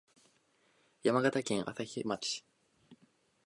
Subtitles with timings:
[1.03, 2.43] 山形県朝日町